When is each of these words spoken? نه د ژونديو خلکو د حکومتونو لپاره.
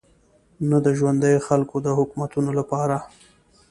نه 0.69 0.77
د 0.85 0.87
ژونديو 0.97 1.45
خلکو 1.47 1.75
د 1.85 1.87
حکومتونو 1.97 2.49
لپاره. 2.59 2.97